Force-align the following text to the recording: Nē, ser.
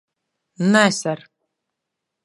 Nē, 0.71 0.81
ser. 1.01 1.23